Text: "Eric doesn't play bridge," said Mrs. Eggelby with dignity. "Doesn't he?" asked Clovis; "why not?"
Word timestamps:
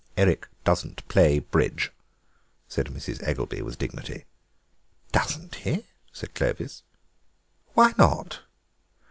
"Eric 0.17 0.47
doesn't 0.63 1.07
play 1.09 1.37
bridge," 1.37 1.91
said 2.67 2.87
Mrs. 2.87 3.21
Eggelby 3.21 3.61
with 3.61 3.77
dignity. 3.77 4.25
"Doesn't 5.11 5.53
he?" 5.53 5.85
asked 6.11 6.33
Clovis; 6.33 6.81
"why 7.75 7.93
not?" 7.99 8.39